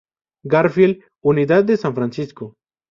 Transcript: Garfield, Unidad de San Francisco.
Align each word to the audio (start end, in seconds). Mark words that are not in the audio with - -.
Garfield, 0.43 1.03
Unidad 1.21 1.63
de 1.63 1.77
San 1.77 1.93
Francisco. 1.93 2.55